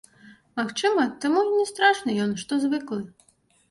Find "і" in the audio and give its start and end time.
1.51-1.53